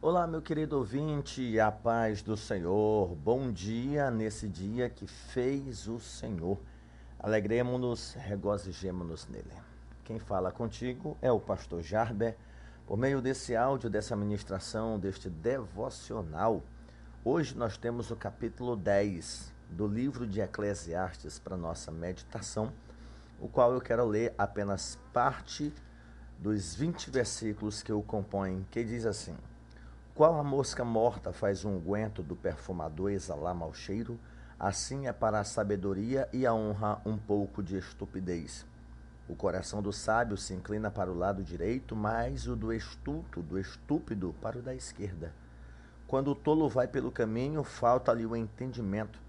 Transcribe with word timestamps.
Olá, 0.00 0.28
meu 0.28 0.40
querido 0.40 0.78
ouvinte, 0.78 1.58
a 1.58 1.72
paz 1.72 2.22
do 2.22 2.36
Senhor. 2.36 3.16
Bom 3.16 3.50
dia 3.50 4.12
nesse 4.12 4.48
dia 4.48 4.88
que 4.88 5.08
fez 5.08 5.88
o 5.88 5.98
Senhor. 5.98 6.56
Alegremos-nos, 7.18 8.14
regozijemos-nos 8.14 9.26
nele. 9.26 9.50
Quem 10.04 10.20
fala 10.20 10.52
contigo 10.52 11.18
é 11.20 11.32
o 11.32 11.40
pastor 11.40 11.82
Jarber, 11.82 12.36
por 12.86 12.96
meio 12.96 13.20
desse 13.20 13.56
áudio, 13.56 13.90
dessa 13.90 14.14
ministração, 14.14 15.00
deste 15.00 15.28
devocional. 15.28 16.62
Hoje 17.24 17.56
nós 17.56 17.76
temos 17.76 18.12
o 18.12 18.16
capítulo 18.16 18.76
10 18.76 19.52
do 19.68 19.88
livro 19.88 20.28
de 20.28 20.40
Eclesiastes 20.40 21.40
para 21.40 21.56
nossa 21.56 21.90
meditação, 21.90 22.72
o 23.40 23.48
qual 23.48 23.72
eu 23.72 23.80
quero 23.80 24.06
ler 24.06 24.32
apenas 24.38 24.96
parte 25.12 25.72
dos 26.38 26.72
20 26.76 27.10
versículos 27.10 27.82
que 27.82 27.92
o 27.92 28.00
compõem, 28.00 28.64
que 28.70 28.84
diz 28.84 29.04
assim: 29.04 29.36
Qual 30.18 30.36
a 30.36 30.42
mosca 30.42 30.84
morta 30.84 31.32
faz 31.32 31.64
um 31.64 31.76
unguento 31.76 32.24
do 32.24 32.34
perfumador 32.34 33.12
exalar 33.12 33.54
mau 33.54 33.72
cheiro, 33.72 34.18
assim 34.58 35.06
é 35.06 35.12
para 35.12 35.38
a 35.38 35.44
sabedoria 35.44 36.28
e 36.32 36.44
a 36.44 36.52
honra 36.52 37.00
um 37.06 37.16
pouco 37.16 37.62
de 37.62 37.78
estupidez. 37.78 38.66
O 39.28 39.36
coração 39.36 39.80
do 39.80 39.92
sábio 39.92 40.36
se 40.36 40.52
inclina 40.52 40.90
para 40.90 41.08
o 41.08 41.16
lado 41.16 41.44
direito, 41.44 41.94
mas 41.94 42.48
o 42.48 42.56
do 42.56 42.72
estulto, 42.72 43.40
do 43.40 43.60
estúpido, 43.60 44.34
para 44.42 44.58
o 44.58 44.60
da 44.60 44.74
esquerda. 44.74 45.32
Quando 46.08 46.32
o 46.32 46.34
tolo 46.34 46.68
vai 46.68 46.88
pelo 46.88 47.12
caminho, 47.12 47.62
falta-lhe 47.62 48.26
o 48.26 48.34
entendimento, 48.34 49.20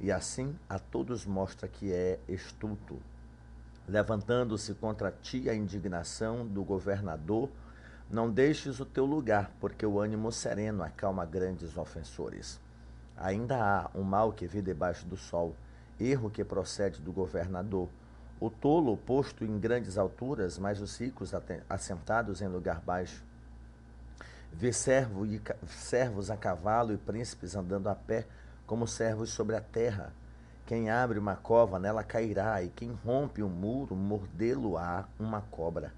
e 0.00 0.10
assim 0.10 0.58
a 0.66 0.78
todos 0.78 1.26
mostra 1.26 1.68
que 1.68 1.92
é 1.92 2.18
estulto 2.26 2.98
levantando-se 3.88 4.74
contra 4.74 5.10
ti 5.10 5.48
a 5.48 5.54
indignação 5.54 6.46
do 6.46 6.62
governador, 6.62 7.48
não 8.10 8.30
deixes 8.30 8.80
o 8.80 8.86
teu 8.86 9.04
lugar, 9.04 9.50
porque 9.60 9.84
o 9.84 10.00
ânimo 10.00 10.32
sereno 10.32 10.82
acalma 10.82 11.26
grandes 11.26 11.76
ofensores. 11.76 12.58
Ainda 13.16 13.56
há 13.56 13.90
um 13.94 14.02
mal 14.02 14.32
que 14.32 14.46
vi 14.46 14.62
debaixo 14.62 15.04
do 15.04 15.16
sol, 15.16 15.54
erro 16.00 16.30
que 16.30 16.42
procede 16.42 17.02
do 17.02 17.12
governador. 17.12 17.88
O 18.40 18.48
tolo 18.48 18.96
posto 18.96 19.44
em 19.44 19.58
grandes 19.58 19.98
alturas, 19.98 20.58
mas 20.58 20.80
os 20.80 20.96
ricos 20.98 21.32
assentados 21.68 22.40
em 22.40 22.48
lugar 22.48 22.80
baixo. 22.80 23.22
Vê 24.52 24.72
servo 24.72 25.26
e, 25.26 25.42
servos 25.66 26.30
a 26.30 26.36
cavalo 26.36 26.94
e 26.94 26.96
príncipes 26.96 27.54
andando 27.54 27.88
a 27.88 27.94
pé, 27.94 28.26
como 28.66 28.86
servos 28.86 29.30
sobre 29.30 29.54
a 29.54 29.60
terra. 29.60 30.14
Quem 30.64 30.88
abre 30.88 31.18
uma 31.18 31.36
cova, 31.36 31.78
nela 31.78 32.02
cairá, 32.02 32.62
e 32.62 32.68
quem 32.68 32.92
rompe 33.04 33.42
um 33.42 33.48
muro, 33.48 33.94
mordê-lo-á 33.94 35.06
uma 35.18 35.42
cobra. 35.42 35.92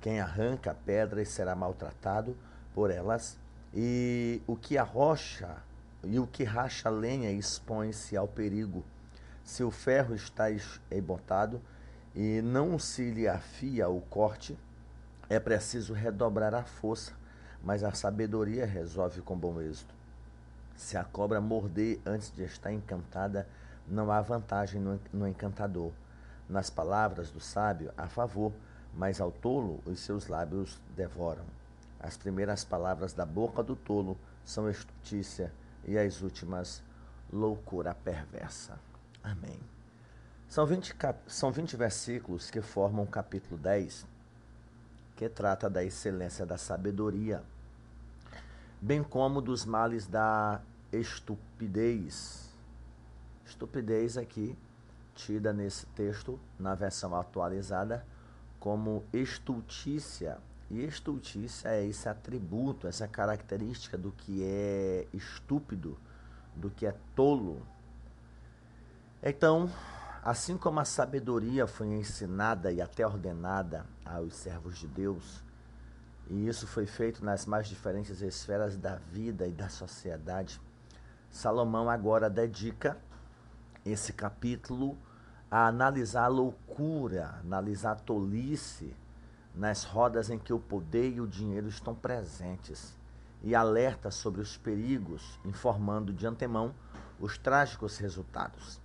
Quem 0.00 0.20
arranca 0.20 0.74
pedras 0.86 1.28
será 1.28 1.54
maltratado 1.54 2.36
por 2.74 2.90
elas, 2.90 3.38
e 3.74 4.42
o 4.46 4.56
que 4.56 4.76
arrocha 4.78 5.56
e 6.02 6.18
o 6.18 6.26
que 6.26 6.44
racha 6.44 6.88
lenha 6.88 7.30
expõe-se 7.30 8.16
ao 8.16 8.26
perigo. 8.26 8.84
Se 9.44 9.62
o 9.62 9.70
ferro 9.70 10.14
está 10.14 10.46
embotado 10.90 11.60
e 12.14 12.40
não 12.42 12.78
se 12.78 13.10
lhe 13.10 13.28
afia 13.28 13.88
o 13.88 14.00
corte, 14.00 14.58
é 15.28 15.38
preciso 15.38 15.92
redobrar 15.92 16.54
a 16.54 16.64
força, 16.64 17.12
mas 17.62 17.84
a 17.84 17.92
sabedoria 17.92 18.64
resolve 18.64 19.20
com 19.20 19.36
bom 19.36 19.60
êxito. 19.60 19.94
Se 20.74 20.96
a 20.96 21.04
cobra 21.04 21.40
morder 21.40 22.00
antes 22.06 22.32
de 22.34 22.42
estar 22.42 22.72
encantada, 22.72 23.46
não 23.86 24.10
há 24.10 24.20
vantagem 24.20 24.80
no 25.12 25.28
encantador. 25.28 25.92
Nas 26.48 26.70
palavras 26.70 27.30
do 27.30 27.38
sábio, 27.38 27.92
a 27.96 28.08
favor, 28.08 28.52
mas 29.00 29.18
ao 29.18 29.32
tolo 29.32 29.80
os 29.86 29.98
seus 30.00 30.26
lábios 30.26 30.78
devoram. 30.94 31.46
As 31.98 32.18
primeiras 32.18 32.64
palavras 32.64 33.14
da 33.14 33.24
boca 33.24 33.62
do 33.62 33.74
tolo 33.74 34.14
são 34.44 34.68
estutícia 34.68 35.50
e 35.86 35.96
as 35.96 36.20
últimas, 36.20 36.82
loucura 37.32 37.94
perversa. 37.94 38.78
Amém. 39.24 39.58
São 40.46 40.66
20, 40.66 40.94
são 41.26 41.50
20 41.50 41.78
versículos 41.78 42.50
que 42.50 42.60
formam 42.60 43.04
o 43.04 43.06
capítulo 43.06 43.56
10, 43.56 44.04
que 45.16 45.30
trata 45.30 45.70
da 45.70 45.82
excelência 45.82 46.44
da 46.44 46.58
sabedoria, 46.58 47.42
bem 48.82 49.02
como 49.02 49.40
dos 49.40 49.64
males 49.64 50.06
da 50.06 50.60
estupidez 50.92 52.50
Estupidez 53.46 54.18
aqui, 54.18 54.54
tida 55.14 55.54
nesse 55.54 55.86
texto, 55.86 56.38
na 56.58 56.74
versão 56.74 57.18
atualizada, 57.18 58.04
como 58.60 59.04
estultícia. 59.12 60.38
E 60.70 60.84
estultícia 60.84 61.70
é 61.70 61.84
esse 61.84 62.08
atributo, 62.08 62.86
essa 62.86 63.08
característica 63.08 63.98
do 63.98 64.12
que 64.12 64.44
é 64.44 65.08
estúpido, 65.12 65.98
do 66.54 66.70
que 66.70 66.86
é 66.86 66.94
tolo. 67.16 67.66
Então, 69.20 69.68
assim 70.22 70.56
como 70.56 70.78
a 70.78 70.84
sabedoria 70.84 71.66
foi 71.66 71.88
ensinada 71.88 72.70
e 72.70 72.80
até 72.80 73.04
ordenada 73.04 73.84
aos 74.04 74.34
servos 74.34 74.78
de 74.78 74.86
Deus, 74.86 75.42
e 76.28 76.46
isso 76.46 76.68
foi 76.68 76.86
feito 76.86 77.24
nas 77.24 77.46
mais 77.46 77.66
diferentes 77.66 78.20
esferas 78.20 78.76
da 78.76 78.96
vida 78.96 79.48
e 79.48 79.52
da 79.52 79.68
sociedade, 79.68 80.60
Salomão 81.28 81.90
agora 81.90 82.30
dedica 82.30 82.96
esse 83.84 84.12
capítulo 84.12 84.96
a 85.50 85.66
analisar 85.66 86.24
a 86.24 86.28
loucura, 86.28 87.34
analisar 87.40 87.92
a 87.92 87.96
tolice 87.96 88.94
nas 89.52 89.82
rodas 89.82 90.30
em 90.30 90.38
que 90.38 90.52
o 90.52 90.60
poder 90.60 91.16
e 91.16 91.20
o 91.20 91.26
dinheiro 91.26 91.66
estão 91.66 91.92
presentes 91.92 92.96
e 93.42 93.54
alerta 93.54 94.10
sobre 94.12 94.40
os 94.40 94.56
perigos, 94.56 95.40
informando 95.44 96.12
de 96.12 96.24
antemão 96.24 96.72
os 97.18 97.36
trágicos 97.36 97.98
resultados. 97.98 98.80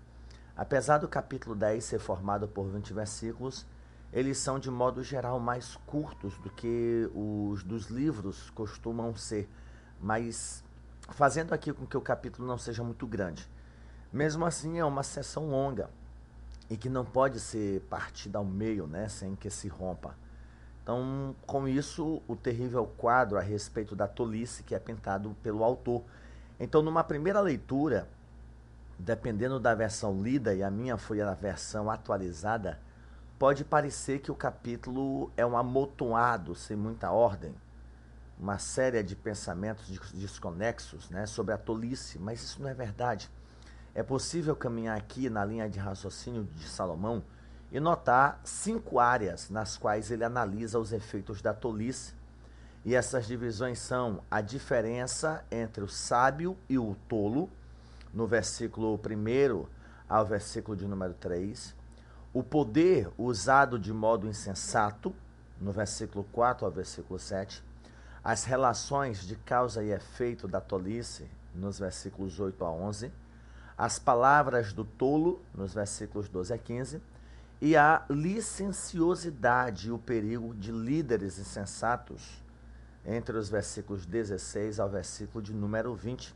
Apesar 0.58 0.98
do 0.98 1.08
capítulo 1.08 1.54
10 1.56 1.84
ser 1.84 2.00
formado 2.00 2.48
por 2.48 2.66
20 2.68 2.94
versículos, 2.94 3.66
eles 4.12 4.38
são 4.38 4.58
de 4.58 4.72
modo 4.72 5.04
geral 5.04 5.40
mais 5.40 5.76
curtos 5.86 6.36
do 6.40 6.50
que 6.50 7.10
os 7.14 7.62
dos 7.62 7.88
livros 7.88 8.50
costumam 8.52 9.14
ser, 9.16 9.48
mas 10.02 10.64
fazendo 11.10 11.54
aqui 11.54 11.72
com 11.72 11.86
que 11.86 11.98
o 11.98 12.02
capítulo 12.02 12.48
não 12.48 12.58
seja 12.58 12.84
muito 12.84 13.06
grande. 13.06 13.48
Mesmo 14.12 14.46
assim, 14.46 14.80
é 14.80 14.86
uma 14.86 15.04
sessão 15.04 15.50
longa 15.50 15.90
e 16.70 16.78
que 16.78 16.90
não 16.90 17.06
pode 17.06 17.40
ser 17.40 17.82
partida 17.82 18.38
ao 18.38 18.46
meio, 18.46 18.88
né, 18.88 19.08
sem 19.08 19.36
que 19.36 19.50
se 19.50 19.68
rompa. 19.68 20.16
Então, 20.82 21.36
com 21.48 21.68
isso, 21.68 22.22
o 22.28 22.36
terrível 22.36 22.86
quadro 22.86 23.38
a 23.38 23.42
respeito 23.42 23.96
da 23.96 24.08
tolice 24.08 24.64
que 24.64 24.76
é 24.76 24.80
pintado 24.80 25.36
pelo 25.42 25.64
autor. 25.64 26.04
Então, 26.60 26.82
numa 26.82 27.04
primeira 27.04 27.42
leitura, 27.42 28.08
dependendo 28.98 29.60
da 29.60 29.74
versão 29.74 30.22
lida, 30.22 30.54
e 30.54 30.64
a 30.64 30.70
minha 30.70 30.98
foi 30.98 31.22
a 31.22 31.34
versão 31.34 31.90
atualizada, 31.90 32.80
pode 33.40 33.64
parecer 33.64 34.20
que 34.20 34.32
o 34.32 34.36
capítulo 34.36 35.32
é 35.36 35.46
um 35.46 35.58
amontoado, 35.58 36.56
sem 36.56 36.78
muita 36.78 37.12
ordem, 37.12 37.54
uma 38.40 38.58
série 38.58 39.02
de 39.02 39.16
pensamentos 39.16 39.88
desconexos 40.14 41.10
né, 41.10 41.26
sobre 41.26 41.54
a 41.54 41.58
tolice, 41.58 42.20
mas 42.20 42.42
isso 42.44 42.62
não 42.62 42.70
é 42.70 42.74
verdade. 42.74 43.30
É 43.96 44.04
possível 44.04 44.54
caminhar 44.58 44.98
aqui 44.98 45.30
na 45.30 45.46
linha 45.46 45.70
de 45.70 45.80
raciocínio 45.80 46.44
de 46.44 46.68
Salomão 46.68 47.24
e 47.72 47.80
notar 47.80 48.42
cinco 48.44 49.00
áreas 49.00 49.50
nas 49.50 49.78
quais 49.78 50.12
ele 50.12 50.26
analisa 50.26 50.78
os 50.78 50.92
efeitos 50.92 51.42
da 51.42 51.54
tolice. 51.54 52.14
E 52.84 52.94
essas 52.94 53.26
divisões 53.26 53.80
são 53.80 54.22
a 54.30 54.42
diferença 54.42 55.46
entre 55.50 55.82
o 55.82 55.88
sábio 55.88 56.58
e 56.68 56.78
o 56.78 56.94
tolo, 57.08 57.50
no 58.14 58.28
versículo 58.28 58.96
1 58.96 59.66
ao 60.10 60.26
versículo 60.26 60.76
de 60.76 60.86
número 60.86 61.14
3, 61.14 61.74
o 62.34 62.44
poder 62.44 63.10
usado 63.18 63.80
de 63.80 63.94
modo 63.94 64.28
insensato, 64.28 65.16
no 65.60 65.72
versículo 65.72 66.26
4 66.34 66.66
ao 66.66 66.72
versículo 66.72 67.18
7, 67.18 67.64
as 68.22 68.44
relações 68.44 69.26
de 69.26 69.38
causa 69.38 69.82
e 69.82 69.92
efeito 69.92 70.50
da 70.50 70.60
tolice, 70.60 71.30
nos 71.54 71.80
versículos 71.80 72.40
8 72.40 72.64
a 72.66 72.72
11, 72.72 73.12
as 73.78 74.00
palavras 74.00 74.72
do 74.72 74.86
tolo, 74.86 75.42
nos 75.54 75.74
versículos 75.74 76.30
12 76.30 76.54
a 76.54 76.58
15, 76.58 77.02
e 77.62 77.76
a 77.76 78.06
licenciosidade 78.10 79.88
e 79.88 79.92
o 79.92 79.98
perigo 79.98 80.54
de 80.54 80.72
líderes 80.72 81.40
insensatos, 81.40 82.44
entre 83.06 83.38
os 83.38 83.50
versículos 83.50 84.06
16 84.06 84.80
ao 84.80 84.90
versículo 84.90 85.42
de 85.42 85.54
número 85.54 85.94
20. 85.94 86.36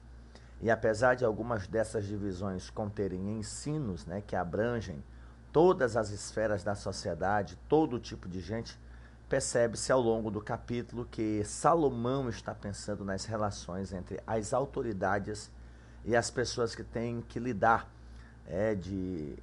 E 0.62 0.70
apesar 0.70 1.16
de 1.16 1.24
algumas 1.24 1.68
dessas 1.68 2.06
divisões 2.06 2.70
conterem 2.70 3.38
ensinos 3.38 4.06
né, 4.06 4.22
que 4.26 4.36
abrangem 4.36 5.04
todas 5.52 5.98
as 5.98 6.10
esferas 6.12 6.64
da 6.64 6.76
sociedade, 6.76 7.58
todo 7.68 8.00
tipo 8.00 8.28
de 8.28 8.40
gente, 8.40 8.80
percebe-se 9.28 9.92
ao 9.92 10.02
longo 10.02 10.30
do 10.30 10.42
capítulo 10.42 11.08
que 11.10 11.44
Salomão 11.44 12.30
está 12.30 12.54
pensando 12.54 13.06
nas 13.06 13.26
relações 13.26 13.94
entre 13.94 14.20
as 14.28 14.54
autoridades 14.54 15.52
e 16.06 16.16
as 16.16 16.30
pessoas 16.30 16.76
que 16.76 16.84
têm 16.84 17.22
que 17.22 17.40
lidar 17.40 17.90
é, 18.48 18.76
de, 18.76 19.36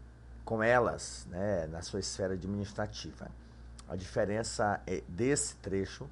com 0.45 0.63
elas 0.63 1.27
né, 1.31 1.67
na 1.67 1.83
sua 1.83 2.01
esfera 2.01 2.35
administrativa. 2.35 3.29
A 3.89 3.95
diferença 3.95 4.81
é, 4.87 5.03
desse 5.09 5.57
trecho 5.57 6.09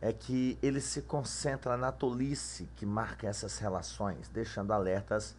é 0.00 0.12
que 0.12 0.58
ele 0.62 0.80
se 0.80 1.02
concentra 1.02 1.76
na 1.76 1.92
tolice 1.92 2.68
que 2.76 2.84
marca 2.84 3.26
essas 3.26 3.58
relações, 3.58 4.28
deixando 4.28 4.72
alertas 4.72 5.36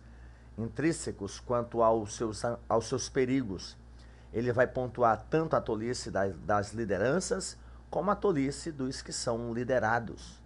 intrínsecos 0.57 1.39
quanto 1.39 1.81
aos 1.81 2.15
seus, 2.15 2.43
aos 2.67 2.87
seus 2.87 3.09
perigos. 3.09 3.77
Ele 4.31 4.51
vai 4.51 4.65
pontuar 4.65 5.25
tanto 5.29 5.55
a 5.55 5.61
tolice 5.61 6.09
das, 6.09 6.35
das 6.39 6.73
lideranças, 6.73 7.57
como 7.89 8.09
a 8.09 8.15
tolice 8.15 8.71
dos 8.71 9.01
que 9.01 9.13
são 9.13 9.53
liderados. 9.53 10.41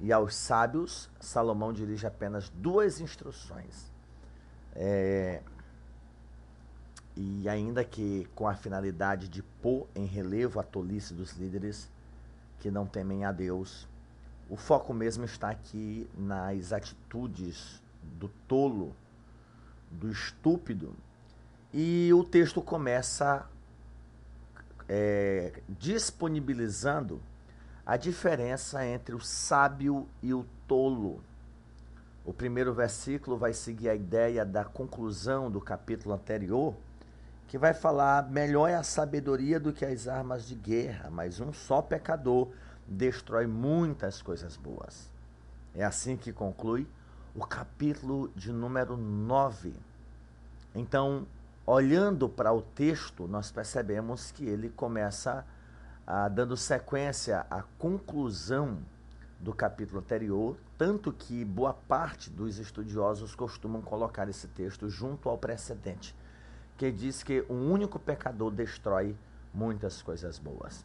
E 0.00 0.12
aos 0.12 0.34
sábios, 0.34 1.10
Salomão 1.20 1.72
dirige 1.72 2.06
apenas 2.06 2.48
duas 2.50 3.00
instruções. 3.00 3.90
É, 4.74 5.42
e 7.16 7.48
ainda 7.48 7.84
que 7.84 8.28
com 8.32 8.46
a 8.46 8.54
finalidade 8.54 9.28
de 9.28 9.42
pôr 9.42 9.88
em 9.92 10.06
relevo 10.06 10.60
a 10.60 10.62
tolice 10.62 11.12
dos 11.12 11.32
líderes, 11.32 11.90
que 12.60 12.70
não 12.70 12.86
temem 12.86 13.24
a 13.24 13.32
Deus. 13.32 13.88
O 14.48 14.56
foco 14.56 14.94
mesmo 14.94 15.24
está 15.24 15.50
aqui 15.50 16.08
nas 16.16 16.72
atitudes 16.72 17.82
do 18.02 18.28
tolo, 18.46 18.94
do 19.90 20.10
estúpido. 20.10 20.94
E 21.72 22.10
o 22.14 22.22
texto 22.22 22.62
começa 22.62 23.48
é, 24.88 25.60
disponibilizando 25.68 27.20
a 27.88 27.96
diferença 27.96 28.86
entre 28.86 29.14
o 29.14 29.20
sábio 29.20 30.06
e 30.22 30.34
o 30.34 30.44
tolo. 30.66 31.22
O 32.22 32.34
primeiro 32.34 32.74
versículo 32.74 33.38
vai 33.38 33.54
seguir 33.54 33.88
a 33.88 33.94
ideia 33.94 34.44
da 34.44 34.62
conclusão 34.62 35.50
do 35.50 35.58
capítulo 35.58 36.14
anterior, 36.14 36.74
que 37.46 37.56
vai 37.56 37.72
falar: 37.72 38.28
melhor 38.30 38.68
é 38.68 38.74
a 38.74 38.82
sabedoria 38.82 39.58
do 39.58 39.72
que 39.72 39.86
as 39.86 40.06
armas 40.06 40.46
de 40.46 40.54
guerra, 40.54 41.08
mas 41.10 41.40
um 41.40 41.50
só 41.50 41.80
pecador 41.80 42.48
destrói 42.86 43.46
muitas 43.46 44.20
coisas 44.20 44.54
boas. 44.54 45.10
É 45.74 45.82
assim 45.82 46.14
que 46.14 46.30
conclui 46.30 46.86
o 47.34 47.46
capítulo 47.46 48.30
de 48.36 48.52
número 48.52 48.98
9. 48.98 49.72
Então, 50.74 51.26
olhando 51.64 52.28
para 52.28 52.52
o 52.52 52.60
texto, 52.60 53.26
nós 53.26 53.50
percebemos 53.50 54.30
que 54.30 54.44
ele 54.44 54.68
começa 54.68 55.46
ah, 56.10 56.26
dando 56.26 56.56
sequência 56.56 57.44
à 57.50 57.60
conclusão 57.78 58.78
do 59.38 59.52
capítulo 59.52 60.00
anterior, 60.00 60.56
tanto 60.78 61.12
que 61.12 61.44
boa 61.44 61.74
parte 61.74 62.30
dos 62.30 62.58
estudiosos 62.58 63.34
costumam 63.34 63.82
colocar 63.82 64.26
esse 64.26 64.48
texto 64.48 64.88
junto 64.88 65.28
ao 65.28 65.36
precedente 65.36 66.16
que 66.78 66.90
diz 66.90 67.22
que 67.22 67.44
um 67.50 67.70
único 67.70 67.98
pecador 67.98 68.50
destrói 68.50 69.14
muitas 69.52 70.00
coisas 70.00 70.38
boas. 70.38 70.82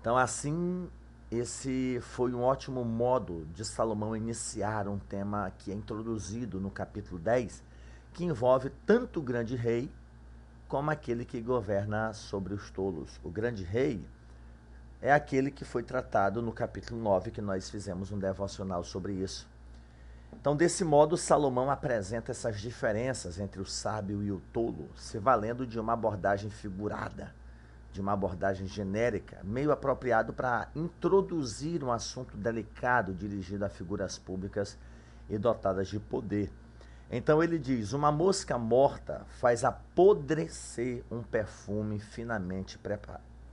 Então, 0.00 0.16
assim, 0.16 0.88
esse 1.30 1.98
foi 2.00 2.32
um 2.32 2.42
ótimo 2.42 2.84
modo 2.84 3.44
de 3.52 3.62
Salomão 3.62 4.16
iniciar 4.16 4.88
um 4.88 4.98
tema 4.98 5.52
que 5.58 5.70
é 5.70 5.74
introduzido 5.74 6.58
no 6.58 6.70
capítulo 6.70 7.20
10, 7.20 7.62
que 8.14 8.24
envolve 8.24 8.70
tanto 8.86 9.20
o 9.20 9.22
grande 9.22 9.54
rei 9.54 9.90
como 10.72 10.90
aquele 10.90 11.26
que 11.26 11.38
governa 11.38 12.14
sobre 12.14 12.54
os 12.54 12.70
tolos. 12.70 13.20
O 13.22 13.28
grande 13.28 13.62
rei 13.62 14.02
é 15.02 15.12
aquele 15.12 15.50
que 15.50 15.66
foi 15.66 15.82
tratado 15.82 16.40
no 16.40 16.50
capítulo 16.50 16.98
9, 16.98 17.30
que 17.30 17.42
nós 17.42 17.68
fizemos 17.68 18.10
um 18.10 18.18
devocional 18.18 18.82
sobre 18.82 19.12
isso. 19.12 19.46
Então, 20.32 20.56
desse 20.56 20.82
modo, 20.82 21.14
Salomão 21.14 21.70
apresenta 21.70 22.30
essas 22.30 22.58
diferenças 22.58 23.38
entre 23.38 23.60
o 23.60 23.66
sábio 23.66 24.22
e 24.22 24.32
o 24.32 24.40
tolo, 24.50 24.88
se 24.96 25.18
valendo 25.18 25.66
de 25.66 25.78
uma 25.78 25.92
abordagem 25.92 26.48
figurada, 26.48 27.34
de 27.92 28.00
uma 28.00 28.14
abordagem 28.14 28.66
genérica, 28.66 29.40
meio 29.44 29.72
apropriado 29.72 30.32
para 30.32 30.70
introduzir 30.74 31.84
um 31.84 31.92
assunto 31.92 32.34
delicado 32.34 33.12
dirigido 33.12 33.66
a 33.66 33.68
figuras 33.68 34.16
públicas 34.16 34.78
e 35.28 35.36
dotadas 35.36 35.88
de 35.88 36.00
poder. 36.00 36.50
Então 37.14 37.42
ele 37.42 37.58
diz: 37.58 37.92
Uma 37.92 38.10
mosca 38.10 38.56
morta 38.56 39.26
faz 39.38 39.64
apodrecer 39.64 41.04
um 41.10 41.22
perfume 41.22 41.98
finamente 41.98 42.80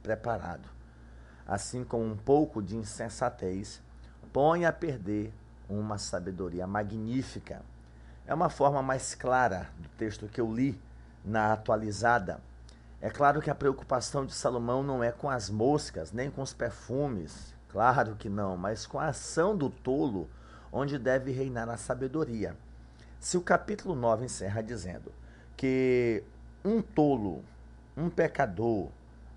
preparado. 0.01 0.69
Assim 1.45 1.83
como 1.83 2.05
um 2.05 2.15
pouco 2.15 2.63
de 2.63 2.77
insensatez 2.77 3.81
põe 4.31 4.63
a 4.63 4.71
perder 4.71 5.33
uma 5.67 5.97
sabedoria 5.97 6.65
magnífica. 6.65 7.61
É 8.25 8.33
uma 8.33 8.49
forma 8.49 8.81
mais 8.81 9.13
clara 9.13 9.69
do 9.77 9.89
texto 9.89 10.29
que 10.29 10.39
eu 10.39 10.53
li 10.53 10.79
na 11.25 11.51
atualizada. 11.51 12.39
É 13.01 13.09
claro 13.09 13.41
que 13.41 13.49
a 13.49 13.55
preocupação 13.55 14.25
de 14.25 14.33
Salomão 14.33 14.83
não 14.83 15.03
é 15.03 15.11
com 15.11 15.29
as 15.29 15.49
moscas, 15.49 16.13
nem 16.13 16.29
com 16.29 16.41
os 16.41 16.53
perfumes, 16.53 17.53
claro 17.69 18.15
que 18.15 18.29
não, 18.29 18.55
mas 18.55 18.85
com 18.85 18.99
a 18.99 19.07
ação 19.07 19.55
do 19.55 19.69
tolo, 19.69 20.29
onde 20.71 20.99
deve 20.99 21.31
reinar 21.31 21.69
a 21.69 21.77
sabedoria. 21.77 22.55
Se 23.19 23.37
o 23.37 23.41
capítulo 23.41 23.95
9 23.95 24.25
encerra 24.25 24.61
dizendo 24.61 25.11
que 25.57 26.23
um 26.63 26.81
tolo, 26.81 27.43
um 27.95 28.09
pecador, 28.09 28.87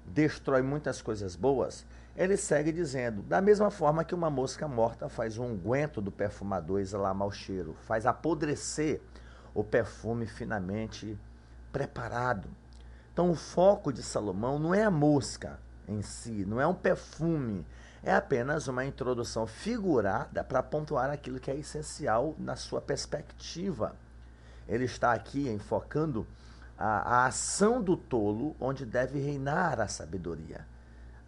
destrói 0.06 0.62
muitas 0.62 1.02
coisas 1.02 1.34
boas, 1.34 1.84
ele 2.16 2.36
segue 2.36 2.70
dizendo: 2.70 3.22
da 3.22 3.40
mesma 3.40 3.72
forma 3.72 4.04
que 4.04 4.14
uma 4.14 4.30
mosca 4.30 4.68
morta 4.68 5.08
faz 5.08 5.36
um 5.36 5.46
unguento 5.46 6.00
do 6.00 6.12
perfumador 6.12 6.80
exalar 6.80 7.12
mau 7.12 7.32
cheiro, 7.32 7.74
faz 7.82 8.06
apodrecer 8.06 9.00
o 9.52 9.64
perfume 9.64 10.26
finamente 10.26 11.18
preparado. 11.72 12.48
Então, 13.12 13.30
o 13.30 13.34
foco 13.34 13.92
de 13.92 14.02
Salomão 14.02 14.60
não 14.60 14.72
é 14.72 14.84
a 14.84 14.90
mosca 14.90 15.58
em 15.88 16.02
si, 16.02 16.44
não 16.46 16.60
é 16.60 16.66
um 16.66 16.74
perfume, 16.74 17.66
é 18.02 18.12
apenas 18.12 18.66
uma 18.66 18.84
introdução 18.84 19.46
figurada 19.46 20.42
para 20.42 20.62
pontuar 20.62 21.10
aquilo 21.10 21.38
que 21.38 21.50
é 21.50 21.56
essencial 21.56 22.34
na 22.38 22.56
sua 22.56 22.80
perspectiva. 22.80 23.94
Ele 24.68 24.84
está 24.84 25.12
aqui 25.12 25.48
enfocando 25.48 26.26
a, 26.76 27.20
a 27.20 27.26
ação 27.26 27.80
do 27.80 27.96
tolo, 27.96 28.56
onde 28.58 28.84
deve 28.84 29.20
reinar 29.20 29.80
a 29.80 29.86
sabedoria. 29.86 30.66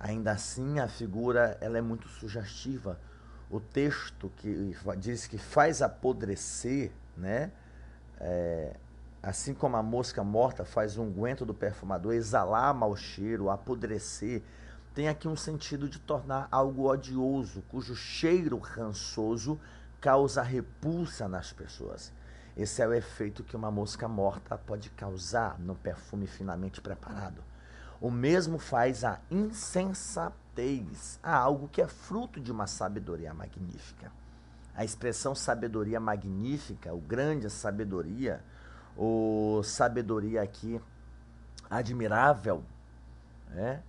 Ainda 0.01 0.33
assim, 0.33 0.81
a 0.81 0.89
figura 0.89 1.57
ela 1.61 1.79
é 1.79 1.81
muito 1.81 2.09
sugestiva. 2.09 2.99
O 3.49 3.61
texto 3.61 4.33
que 4.37 4.77
diz 4.99 5.27
que 5.29 5.39
faz 5.39 5.81
apodrecer, 5.81 6.91
né? 7.17 7.53
É, 8.19 8.75
assim 9.23 9.55
como 9.55 9.77
a 9.77 9.83
mosca 9.83 10.25
morta 10.25 10.65
faz 10.65 10.99
um 10.99 11.05
unguento 11.05 11.47
do 11.47 11.55
perfumador 11.55 12.15
exalar 12.15 12.75
mau 12.75 12.97
cheiro, 12.97 13.49
apodrecer, 13.49 14.43
tem 14.95 15.09
aqui 15.09 15.27
um 15.27 15.37
sentido 15.37 15.89
de 15.89 15.99
tornar 15.99 16.47
algo 16.53 16.89
odioso, 16.89 17.63
cujo 17.63 17.97
cheiro 17.97 18.59
rançoso 18.59 19.59
causa 20.01 20.41
repulsa 20.41 21.27
nas 21.27 21.53
pessoas. 21.53 22.13
Esse 22.57 22.81
é 22.81 22.87
o 22.87 22.95
efeito 22.95 23.43
que 23.43 23.57
uma 23.57 23.71
mosca 23.71 24.07
morta 24.07 24.57
pode 24.57 24.91
causar 24.91 25.59
no 25.59 25.75
perfume 25.75 26.29
finamente 26.29 26.81
preparado. 26.81 27.43
O 28.01 28.11
mesmo 28.11 28.59
faz 28.59 29.03
a 29.03 29.19
insensatez, 29.29 31.19
a 31.21 31.35
algo 31.37 31.67
que 31.67 31.83
é 31.83 31.89
fruto 31.89 32.41
de 32.41 32.53
uma 32.53 32.69
sabedoria 32.69 33.35
magnífica. 33.35 34.13
A 34.77 34.85
expressão 34.85 35.35
sabedoria 35.35 35.99
magnífica, 35.99 36.95
o 36.95 37.01
grande 37.01 37.51
sabedoria, 37.51 38.45
o 38.97 39.61
sabedoria 39.65 40.43
aqui 40.43 40.81
admirável, 41.69 42.63
né? 43.49 43.83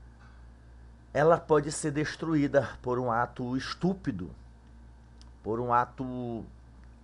Ela 1.16 1.40
pode 1.40 1.72
ser 1.72 1.92
destruída 1.92 2.78
por 2.82 3.00
um 3.00 3.10
ato 3.10 3.56
estúpido, 3.56 4.30
por 5.42 5.62
um 5.62 5.72
ato 5.72 6.44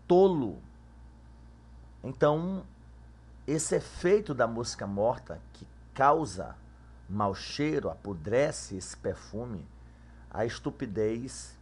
tolo. 0.06 0.62
Então, 2.04 2.66
esse 3.48 3.74
efeito 3.74 4.34
da 4.34 4.46
música 4.46 4.86
morta 4.86 5.40
que 5.54 5.66
causa 5.94 6.58
mau 7.08 7.34
cheiro, 7.34 7.90
apodrece 7.90 8.76
esse 8.76 8.98
perfume, 8.98 9.66
a 10.30 10.46
estupidez 10.46 11.58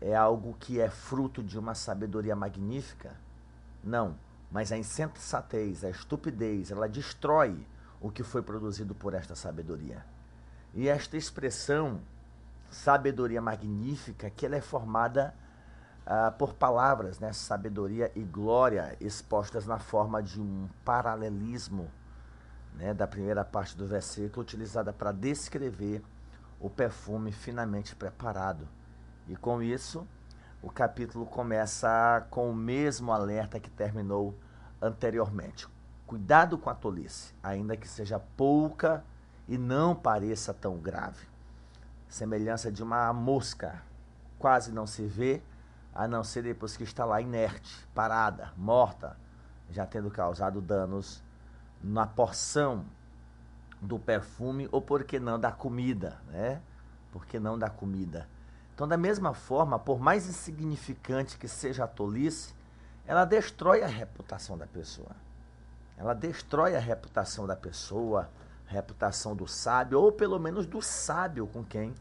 é 0.00 0.16
algo 0.16 0.56
que 0.58 0.80
é 0.80 0.88
fruto 0.88 1.42
de 1.42 1.58
uma 1.58 1.74
sabedoria 1.74 2.34
magnífica? 2.34 3.12
Não, 3.84 4.16
mas 4.50 4.72
a 4.72 4.78
insensatez, 4.78 5.84
a 5.84 5.90
estupidez, 5.90 6.70
ela 6.70 6.88
destrói 6.88 7.66
o 8.00 8.10
que 8.10 8.22
foi 8.22 8.40
produzido 8.40 8.94
por 8.94 9.12
esta 9.12 9.36
sabedoria. 9.36 10.02
E 10.74 10.88
esta 10.88 11.16
expressão, 11.16 12.00
sabedoria 12.70 13.40
magnífica, 13.40 14.30
que 14.30 14.46
ela 14.46 14.56
é 14.56 14.60
formada 14.60 15.34
ah, 16.06 16.30
por 16.30 16.54
palavras, 16.54 17.18
né? 17.18 17.32
sabedoria 17.32 18.10
e 18.14 18.22
glória, 18.22 18.96
expostas 19.00 19.66
na 19.66 19.78
forma 19.78 20.22
de 20.22 20.40
um 20.40 20.68
paralelismo 20.84 21.90
né, 22.74 22.94
da 22.94 23.06
primeira 23.06 23.44
parte 23.44 23.76
do 23.76 23.86
versículo, 23.86 24.42
utilizada 24.42 24.92
para 24.92 25.12
descrever 25.12 26.02
o 26.58 26.70
perfume 26.70 27.32
finamente 27.32 27.96
preparado. 27.96 28.68
E 29.28 29.36
com 29.36 29.62
isso, 29.62 30.06
o 30.62 30.70
capítulo 30.70 31.26
começa 31.26 32.26
com 32.30 32.50
o 32.50 32.54
mesmo 32.54 33.12
alerta 33.12 33.58
que 33.58 33.70
terminou 33.70 34.34
anteriormente. 34.80 35.68
Cuidado 36.06 36.58
com 36.58 36.70
a 36.70 36.74
tolice, 36.74 37.34
ainda 37.42 37.76
que 37.76 37.88
seja 37.88 38.18
pouca 38.36 39.04
e 39.50 39.58
não 39.58 39.96
pareça 39.96 40.54
tão 40.54 40.78
grave. 40.78 41.28
semelhança 42.08 42.70
de 42.70 42.84
uma 42.84 43.12
mosca. 43.12 43.82
Quase 44.38 44.72
não 44.72 44.86
se 44.86 45.04
vê, 45.04 45.42
a 45.92 46.06
não 46.06 46.22
ser 46.22 46.44
depois 46.44 46.76
que 46.76 46.84
está 46.84 47.04
lá 47.04 47.20
inerte, 47.20 47.86
parada, 47.92 48.52
morta, 48.56 49.16
já 49.68 49.84
tendo 49.84 50.08
causado 50.08 50.60
danos 50.60 51.22
na 51.82 52.06
porção 52.06 52.84
do 53.80 53.98
perfume 53.98 54.68
ou 54.70 54.80
por 54.80 55.02
que 55.02 55.18
não 55.18 55.38
da 55.38 55.50
comida, 55.50 56.20
né? 56.28 56.62
Por 57.10 57.26
que 57.26 57.40
não 57.40 57.58
da 57.58 57.68
comida? 57.68 58.28
Então, 58.72 58.86
da 58.86 58.96
mesma 58.96 59.34
forma, 59.34 59.80
por 59.80 59.98
mais 59.98 60.28
insignificante 60.28 61.36
que 61.36 61.48
seja 61.48 61.84
a 61.84 61.88
tolice, 61.88 62.54
ela 63.04 63.24
destrói 63.24 63.82
a 63.82 63.88
reputação 63.88 64.56
da 64.56 64.66
pessoa. 64.66 65.14
Ela 65.96 66.14
destrói 66.14 66.76
a 66.76 66.80
reputação 66.80 67.46
da 67.46 67.56
pessoa, 67.56 68.30
reputação 68.70 69.34
do 69.34 69.46
sábio, 69.46 70.00
ou 70.00 70.12
pelo 70.12 70.38
menos 70.38 70.66
do 70.66 70.80
sábio 70.80 71.46
com 71.46 71.64
quem 71.64 71.94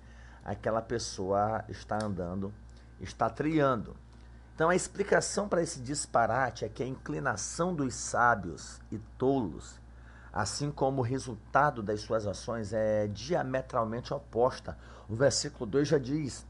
aquela 0.46 0.82
pessoa 0.82 1.64
está 1.68 1.98
andando, 2.02 2.54
está 3.02 3.30
triando. 3.30 3.96
Então, 4.56 4.70
a 4.70 4.76
explicação 4.76 5.48
para 5.48 5.62
esse 5.62 5.80
disparate 5.80 6.66
é 6.66 6.70
que 6.70 6.84
a 6.84 6.88
inclinação 6.88 7.74
dos 7.74 7.94
sábios 7.94 8.80
e 8.92 8.98
tolos 9.18 9.80
assim 10.32 10.72
como 10.72 11.02
o 11.02 11.04
resultado 11.04 11.82
das 11.82 12.02
suas 12.02 12.26
ações 12.28 12.74
é 12.74 13.08
diametralmente 13.08 14.14
oposta. 14.14 14.78
O 15.08 15.16
versículo 15.16 15.66
2 15.66 15.88
já 15.88 15.98
diz: 15.98 16.46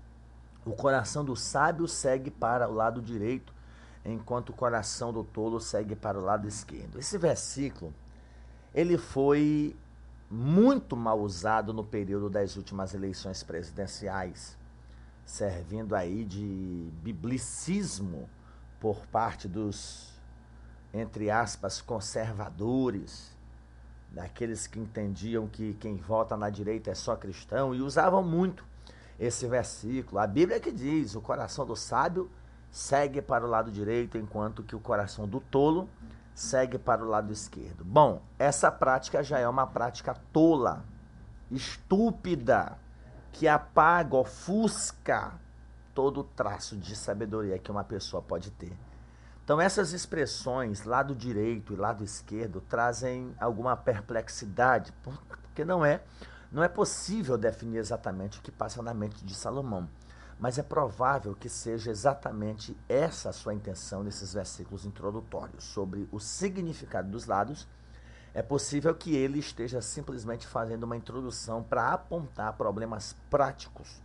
O 0.66 0.72
coração 0.72 1.24
do 1.24 1.36
sábio 1.36 1.88
segue 1.88 2.30
para 2.30 2.68
o 2.68 2.74
lado 2.74 3.02
direito, 3.02 3.54
enquanto 4.06 4.50
o 4.50 4.54
coração 4.54 5.14
do 5.14 5.24
tolo 5.24 5.60
segue 5.60 5.96
para 5.96 6.20
o 6.20 6.24
lado 6.24 6.48
esquerdo. 6.48 7.00
Esse 7.00 7.18
versículo 7.18 7.94
ele 8.74 8.98
foi 8.98 9.76
muito 10.30 10.96
mal 10.96 11.20
usado 11.20 11.74
no 11.74 11.84
período 11.84 12.30
das 12.30 12.56
últimas 12.56 12.94
eleições 12.94 13.42
presidenciais, 13.42 14.58
servindo 15.26 15.96
aí 15.96 16.24
de 16.24 16.90
biblicismo 17.02 18.30
por 18.80 19.06
parte 19.08 19.48
dos 19.48 20.10
entre 20.94 21.30
aspas 21.30 21.82
conservadores 21.82 23.36
daqueles 24.12 24.66
que 24.66 24.80
entendiam 24.80 25.48
que 25.48 25.76
quem 25.76 25.98
vota 25.98 26.36
na 26.36 26.50
direita 26.50 26.90
é 26.90 26.96
só 26.96 27.16
cristão 27.16 27.76
e 27.76 27.82
usavam 27.82 28.24
muito 28.24 28.66
esse 29.20 29.48
versículo. 29.48 30.20
A 30.20 30.26
Bíblia 30.26 30.58
é 30.58 30.60
que 30.60 30.72
diz: 30.72 31.16
o 31.16 31.22
coração 31.22 31.66
do 31.66 31.76
sábio 31.76 32.30
segue 32.72 33.22
para 33.22 33.46
o 33.46 33.50
lado 33.50 33.72
direito, 33.72 34.18
enquanto 34.18 34.64
que 34.64 34.76
o 34.76 34.80
coração 34.80 35.28
do 35.28 35.40
tolo 35.40 35.90
segue 36.40 36.78
para 36.78 37.04
o 37.04 37.08
lado 37.08 37.34
esquerdo. 37.34 37.84
Bom, 37.84 38.22
essa 38.40 38.72
prática 38.72 39.22
já 39.22 39.40
é 39.40 39.48
uma 39.48 39.68
prática 39.68 40.16
tola, 40.32 40.86
estúpida, 41.52 42.78
que 43.34 43.46
apaga, 43.46 44.16
ofusca 44.16 45.34
todo 45.94 46.22
o 46.22 46.24
traço 46.24 46.78
de 46.78 46.96
sabedoria 46.96 47.60
que 47.60 47.70
uma 47.70 47.84
pessoa 47.84 48.22
pode 48.22 48.52
ter. 48.52 48.72
Então 49.44 49.60
essas 49.60 49.92
expressões 49.92 50.86
lado 50.86 51.14
direito 51.14 51.74
e 51.74 51.76
lado 51.76 52.06
esquerdo 52.06 52.62
trazem 52.62 53.36
alguma 53.38 53.76
perplexidade, 53.76 54.94
porque 55.04 55.66
não 55.66 55.84
é 55.84 56.02
não 56.50 56.64
é 56.64 56.70
possível 56.70 57.38
definir 57.38 57.80
exatamente 57.80 58.40
o 58.40 58.42
que 58.42 58.52
passa 58.52 58.82
na 58.82 58.94
mente 58.94 59.26
de 59.26 59.36
Salomão, 59.36 59.90
mas 60.40 60.58
é 60.58 60.64
provável 60.64 61.36
que 61.36 61.50
seja 61.50 61.92
exatamente 61.92 62.76
essa 62.88 63.30
a 63.30 63.34
sua 63.34 63.54
intenção 63.54 64.04
nesses 64.04 64.34
versículos 64.34 64.86
introdutórios 64.86 65.64
sobre 65.66 66.08
o 66.12 66.20
significado 66.20 67.10
dos 67.10 67.26
lados. 67.26 67.68
É 68.34 68.42
possível 68.42 68.96
que 68.96 69.16
ele 69.16 69.40
esteja 69.40 69.82
simplesmente 69.82 70.48
fazendo 70.48 70.84
uma 70.84 70.96
introdução 70.96 71.62
para 71.62 71.92
apontar 71.92 72.54
problemas 72.54 73.16
práticos 73.30 74.02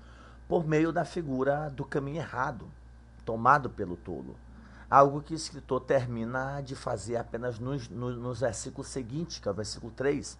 por 0.48 0.66
meio 0.66 0.92
da 0.92 1.04
figura 1.04 1.70
do 1.70 1.84
caminho 1.84 2.16
errado, 2.16 2.68
tomado 3.24 3.70
pelo 3.70 3.96
tolo 3.96 4.36
algo 4.94 5.22
que 5.22 5.34
o 5.34 5.36
escritor 5.36 5.80
termina 5.80 6.60
de 6.60 6.76
fazer 6.76 7.16
apenas 7.16 7.58
nos, 7.58 7.88
nos, 7.88 8.16
nos 8.16 8.40
versículos 8.40 8.88
seguintes, 8.88 9.40
que 9.40 9.48
é 9.48 9.50
o 9.50 9.54
versículo 9.54 9.92
3. 9.92 10.38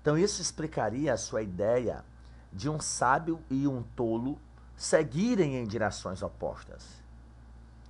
Então, 0.00 0.18
isso 0.18 0.42
explicaria 0.42 1.12
a 1.12 1.16
sua 1.16 1.42
ideia 1.42 2.04
de 2.52 2.68
um 2.68 2.80
sábio 2.80 3.40
e 3.48 3.66
um 3.68 3.84
tolo 3.94 4.40
seguirem 4.76 5.56
em 5.56 5.66
direções 5.66 6.22
opostas. 6.22 7.02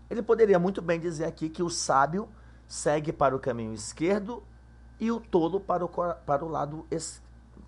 Ele 0.08 0.22
poderia 0.22 0.58
muito 0.58 0.80
bem 0.80 1.00
dizer 1.00 1.24
aqui 1.24 1.48
que 1.48 1.62
o 1.62 1.68
sábio 1.68 2.28
segue 2.68 3.12
para 3.12 3.34
o 3.34 3.40
caminho 3.40 3.74
esquerdo 3.74 4.42
e 5.00 5.10
o 5.10 5.20
tolo 5.20 5.60
para 5.60 5.84
o, 5.84 5.88
para 5.88 6.44
o 6.44 6.48
lado 6.48 6.86
es... 6.90 7.20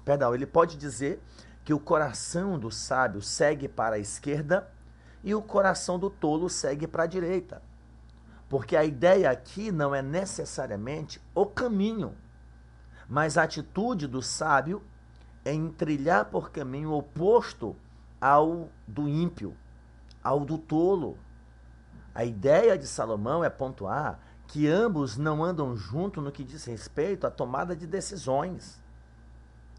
perdão, 0.04 0.34
ele 0.34 0.46
pode 0.46 0.76
dizer 0.76 1.20
que 1.64 1.74
o 1.74 1.80
coração 1.80 2.58
do 2.58 2.70
sábio 2.70 3.20
segue 3.20 3.68
para 3.68 3.96
a 3.96 3.98
esquerda 3.98 4.70
e 5.22 5.34
o 5.34 5.42
coração 5.42 5.98
do 5.98 6.08
tolo 6.08 6.48
segue 6.48 6.86
para 6.86 7.02
a 7.02 7.06
direita. 7.06 7.60
Porque 8.48 8.76
a 8.76 8.84
ideia 8.84 9.30
aqui 9.30 9.70
não 9.70 9.94
é 9.94 10.00
necessariamente 10.00 11.20
o 11.34 11.44
caminho, 11.44 12.14
mas 13.08 13.36
a 13.36 13.42
atitude 13.42 14.06
do 14.06 14.22
sábio 14.22 14.82
é 15.44 15.52
em 15.52 15.68
trilhar 15.70 16.26
por 16.26 16.50
caminho 16.50 16.92
oposto 16.92 17.76
ao 18.20 18.68
do 18.86 19.08
ímpio, 19.08 19.56
ao 20.22 20.40
do 20.44 20.58
tolo. 20.58 21.18
A 22.14 22.24
ideia 22.24 22.76
de 22.76 22.86
Salomão 22.86 23.44
é 23.44 23.50
pontuar 23.50 24.18
que 24.46 24.66
ambos 24.66 25.16
não 25.16 25.44
andam 25.44 25.76
junto 25.76 26.20
no 26.20 26.32
que 26.32 26.42
diz 26.42 26.64
respeito 26.64 27.26
à 27.26 27.30
tomada 27.30 27.76
de 27.76 27.86
decisões. 27.86 28.82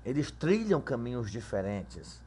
Eles 0.05 0.31
trilham 0.31 0.79
caminhos 0.79 1.31
diferentes. 1.31 2.23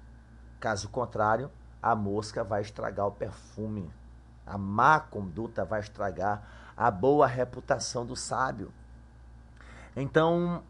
Caso 0.59 0.89
contrário, 0.89 1.51
a 1.81 1.95
mosca 1.95 2.45
vai 2.45 2.63
estragar 2.63 3.07
o 3.07 3.13
perfume. 3.13 3.91
A 4.45 4.59
má 4.59 5.01
conduta 5.01 5.65
vai 5.65 5.81
estragar 5.81 6.43
a 6.77 6.91
boa 6.91 7.27
reputação 7.27 8.05
do 8.05 8.17
sábio. 8.17 8.73
Então, 9.95 10.63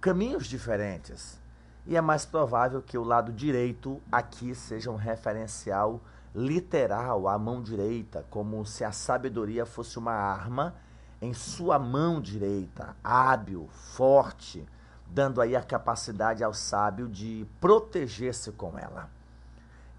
caminhos 0.00 0.46
diferentes. 0.46 1.40
E 1.86 1.96
é 1.96 2.00
mais 2.00 2.24
provável 2.24 2.80
que 2.80 2.96
o 2.96 3.04
lado 3.04 3.32
direito 3.32 4.00
aqui 4.10 4.54
seja 4.54 4.90
um 4.90 4.96
referencial 4.96 6.00
literal 6.34 7.28
à 7.28 7.38
mão 7.38 7.62
direita, 7.62 8.24
como 8.30 8.64
se 8.64 8.84
a 8.84 8.90
sabedoria 8.90 9.66
fosse 9.66 9.98
uma 9.98 10.12
arma 10.12 10.74
em 11.20 11.32
sua 11.32 11.78
mão 11.78 12.20
direita, 12.20 12.96
hábil, 13.04 13.68
forte, 13.70 14.66
dando 15.06 15.40
aí 15.40 15.54
a 15.54 15.62
capacidade 15.62 16.42
ao 16.42 16.52
sábio 16.52 17.08
de 17.08 17.46
proteger-se 17.60 18.52
com 18.52 18.78
ela. 18.78 19.08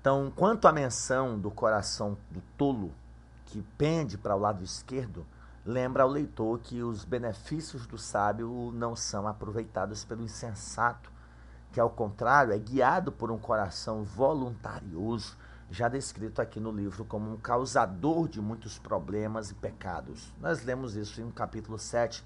Então, 0.01 0.32
quanto 0.36 0.68
à 0.68 0.72
menção 0.72 1.39
do 1.39 1.50
coração 1.50 2.18
do 2.30 2.42
tolo, 2.58 2.92
que 3.46 3.62
pende 3.77 4.18
para 4.18 4.36
o 4.36 4.39
lado 4.39 4.63
esquerdo, 4.63 5.25
lembra 5.65 6.04
ao 6.04 6.10
leitor 6.10 6.60
que 6.60 6.84
os 6.84 7.06
benefícios 7.06 7.88
do 7.88 7.98
sábio 7.98 8.72
não 8.74 8.96
são 8.96 9.27
aproveitados 9.27 10.04
pelo 10.04 10.24
insensato, 10.24 11.15
que 11.75 11.79
ao 11.82 11.89
contrário 11.89 12.53
é 12.53 12.58
guiado 12.58 13.12
por 13.12 13.29
um 13.29 13.38
coração 13.38 14.05
voluntarioso, 14.05 15.36
já 15.70 15.89
descrito 15.89 16.41
aqui 16.41 16.58
no 16.58 16.72
livro 16.72 17.03
como 17.03 17.29
um 17.29 17.36
causador 17.36 18.29
de 18.29 18.39
muitos 18.39 18.79
problemas 18.79 19.51
e 19.51 19.55
pecados. 19.55 20.32
Nós 20.39 20.63
lemos 20.63 20.96
isso 20.96 21.20
no 21.20 21.34
capítulo 21.34 21.77
7 21.77 22.24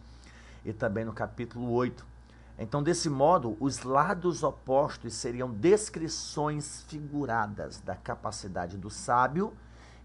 e 0.63 0.71
também 0.71 1.03
no 1.03 1.13
capítulo 1.13 1.71
8. 1.71 2.05
Então, 2.59 2.83
desse 2.83 3.09
modo, 3.09 3.57
os 3.59 3.81
lados 3.81 4.43
opostos 4.43 5.15
seriam 5.15 5.49
descrições 5.49 6.83
figuradas 6.83 7.81
da 7.81 7.95
capacidade 7.95 8.77
do 8.77 8.91
sábio 8.91 9.51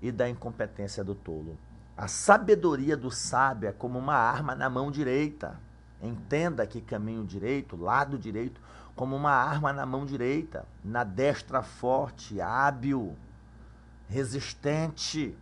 e 0.01 0.11
da 0.11 0.27
incompetência 0.27 1.05
do 1.05 1.15
tolo. 1.15 1.59
A 1.95 2.09
sabedoria 2.09 2.97
do 2.97 3.11
sábio 3.11 3.69
é 3.69 3.73
como 3.73 3.99
uma 3.99 4.17
arma 4.17 4.55
na 4.55 4.71
mão 4.71 4.91
direita. 4.91 5.61
Entenda 6.01 6.67
que 6.67 6.81
caminho 6.81 7.25
direito, 7.25 7.77
lado 7.77 8.19
direito, 8.19 8.61
como 8.95 9.17
uma 9.17 9.33
arma 9.33 9.73
na 9.73 9.85
mão 9.85 10.05
direita, 10.05 10.67
na 10.85 11.05
destra 11.05 11.63
forte, 11.63 12.41
hábil, 12.41 13.17
resistente, 14.09 15.37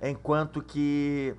enquanto 0.00 0.62
que 0.62 1.36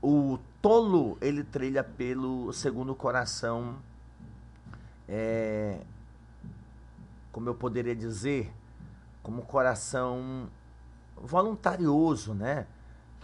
o 0.00 0.38
tolo 0.62 1.18
ele 1.20 1.42
trilha 1.42 1.82
pelo 1.82 2.52
segundo 2.52 2.94
coração 2.94 3.76
é, 5.08 5.80
como 7.32 7.48
eu 7.48 7.54
poderia 7.54 7.94
dizer, 7.94 8.52
como 9.22 9.42
coração 9.42 10.48
voluntarioso, 11.16 12.34
né? 12.34 12.66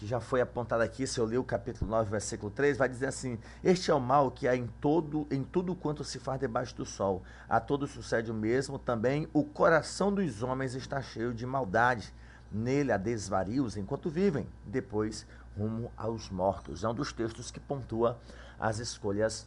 Que 0.03 0.09
já 0.09 0.19
foi 0.19 0.41
apontado 0.41 0.83
aqui, 0.83 1.07
se 1.07 1.21
eu 1.21 1.25
ler 1.25 1.39
o 1.39 1.45
capítulo 1.45 1.89
9, 1.89 2.11
versículo 2.11 2.51
3, 2.51 2.77
vai 2.77 2.89
dizer 2.89 3.07
assim: 3.07 3.39
Este 3.63 3.89
é 3.89 3.95
o 3.95 4.01
mal 4.01 4.33
que 4.33 4.49
há 4.49 4.57
em 4.57 4.67
todo, 4.81 5.29
em 5.31 5.45
tudo 5.45 5.77
quanto 5.77 6.03
se 6.03 6.19
faz 6.19 6.41
debaixo 6.41 6.75
do 6.75 6.85
sol. 6.85 7.23
A 7.49 7.61
todos 7.61 7.93
sucede 7.93 8.29
o 8.29 8.35
mesmo, 8.35 8.81
também 8.81 9.29
o 9.33 9.45
coração 9.45 10.13
dos 10.13 10.43
homens 10.43 10.75
está 10.75 11.01
cheio 11.01 11.33
de 11.33 11.47
maldade. 11.47 12.13
Nele 12.51 12.91
há 12.91 12.97
desvarios 12.97 13.77
enquanto 13.77 14.11
vivem, 14.11 14.49
depois 14.67 15.25
rumo 15.57 15.93
aos 15.97 16.29
mortos. 16.31 16.83
É 16.83 16.89
um 16.89 16.95
dos 16.95 17.13
textos 17.13 17.53
que 17.53 17.61
pontua 17.61 18.19
as 18.59 18.81
escolhas 18.81 19.47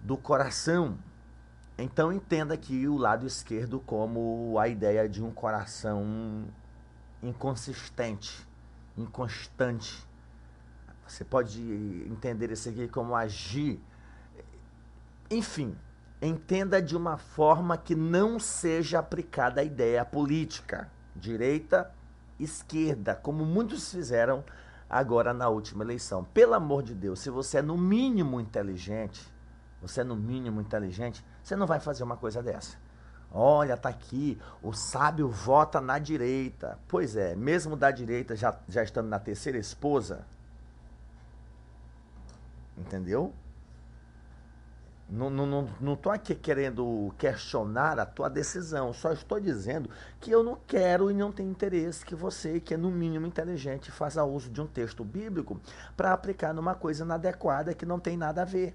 do 0.00 0.16
coração. 0.16 0.96
Então 1.76 2.12
entenda 2.12 2.54
aqui 2.54 2.86
o 2.86 2.96
lado 2.96 3.26
esquerdo 3.26 3.80
como 3.80 4.60
a 4.60 4.68
ideia 4.68 5.08
de 5.08 5.24
um 5.24 5.32
coração 5.32 6.44
inconsistente, 7.20 8.45
inconstante. 8.96 10.06
Você 11.06 11.24
pode 11.24 11.62
entender 12.10 12.50
isso 12.50 12.68
aqui 12.68 12.88
como 12.88 13.14
agir. 13.14 13.80
Enfim, 15.30 15.76
entenda 16.20 16.80
de 16.80 16.96
uma 16.96 17.16
forma 17.16 17.76
que 17.76 17.94
não 17.94 18.38
seja 18.38 18.98
aplicada 18.98 19.60
a 19.60 19.64
ideia 19.64 20.04
política, 20.04 20.90
direita, 21.14 21.92
esquerda, 22.38 23.14
como 23.14 23.44
muitos 23.44 23.90
fizeram 23.90 24.44
agora 24.88 25.32
na 25.32 25.48
última 25.48 25.84
eleição. 25.84 26.24
Pelo 26.24 26.54
amor 26.54 26.82
de 26.82 26.94
Deus, 26.94 27.20
se 27.20 27.30
você 27.30 27.58
é 27.58 27.62
no 27.62 27.76
mínimo 27.76 28.40
inteligente, 28.40 29.32
você 29.80 30.00
é 30.00 30.04
no 30.04 30.16
mínimo 30.16 30.60
inteligente, 30.60 31.24
você 31.42 31.54
não 31.54 31.66
vai 31.66 31.80
fazer 31.80 32.02
uma 32.02 32.16
coisa 32.16 32.42
dessa. 32.42 32.76
Olha, 33.38 33.76
tá 33.76 33.90
aqui, 33.90 34.40
o 34.62 34.72
sábio 34.72 35.28
vota 35.28 35.78
na 35.78 35.98
direita. 35.98 36.78
Pois 36.88 37.16
é, 37.16 37.36
mesmo 37.36 37.76
da 37.76 37.90
direita 37.90 38.34
já, 38.34 38.58
já 38.66 38.82
estando 38.82 39.08
na 39.08 39.18
terceira 39.18 39.58
esposa. 39.58 40.24
Entendeu? 42.78 43.34
Não, 45.06 45.28
não, 45.28 45.44
não, 45.44 45.68
não 45.78 45.96
tô 45.96 46.08
aqui 46.08 46.34
querendo 46.34 47.14
questionar 47.18 48.00
a 48.00 48.06
tua 48.06 48.30
decisão, 48.30 48.94
só 48.94 49.12
estou 49.12 49.38
dizendo 49.38 49.90
que 50.18 50.30
eu 50.30 50.42
não 50.42 50.58
quero 50.66 51.10
e 51.10 51.14
não 51.14 51.30
tenho 51.30 51.50
interesse 51.50 52.06
que 52.06 52.14
você, 52.14 52.58
que 52.58 52.72
é 52.72 52.76
no 52.78 52.90
mínimo 52.90 53.26
inteligente, 53.26 53.90
faça 53.90 54.24
uso 54.24 54.48
de 54.48 54.62
um 54.62 54.66
texto 54.66 55.04
bíblico 55.04 55.60
para 55.94 56.14
aplicar 56.14 56.54
numa 56.54 56.74
coisa 56.74 57.04
inadequada 57.04 57.74
que 57.74 57.84
não 57.84 58.00
tem 58.00 58.16
nada 58.16 58.40
a 58.40 58.44
ver 58.46 58.74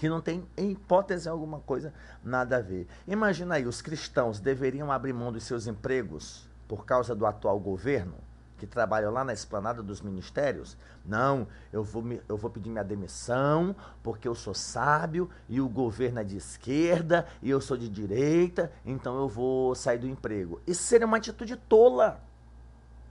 que 0.00 0.08
não 0.08 0.22
tem, 0.22 0.42
em 0.56 0.70
hipótese 0.70 1.28
alguma 1.28 1.60
coisa, 1.60 1.92
nada 2.24 2.56
a 2.56 2.60
ver. 2.62 2.88
Imagina 3.06 3.56
aí, 3.56 3.66
os 3.66 3.82
cristãos 3.82 4.40
deveriam 4.40 4.90
abrir 4.90 5.12
mão 5.12 5.30
dos 5.30 5.44
seus 5.44 5.66
empregos 5.66 6.48
por 6.66 6.86
causa 6.86 7.14
do 7.14 7.26
atual 7.26 7.60
governo, 7.60 8.14
que 8.56 8.66
trabalha 8.66 9.10
lá 9.10 9.22
na 9.22 9.34
esplanada 9.34 9.82
dos 9.82 10.00
ministérios? 10.00 10.74
Não, 11.04 11.46
eu 11.70 11.84
vou, 11.84 12.00
me, 12.00 12.18
eu 12.26 12.38
vou 12.38 12.50
pedir 12.50 12.70
minha 12.70 12.82
demissão 12.82 13.76
porque 14.02 14.26
eu 14.26 14.34
sou 14.34 14.54
sábio 14.54 15.28
e 15.46 15.60
o 15.60 15.68
governo 15.68 16.20
é 16.20 16.24
de 16.24 16.38
esquerda 16.38 17.26
e 17.42 17.50
eu 17.50 17.60
sou 17.60 17.76
de 17.76 17.86
direita, 17.86 18.72
então 18.86 19.18
eu 19.18 19.28
vou 19.28 19.74
sair 19.74 19.98
do 19.98 20.08
emprego. 20.08 20.62
Isso 20.66 20.82
seria 20.82 21.06
uma 21.06 21.18
atitude 21.18 21.56
tola, 21.56 22.22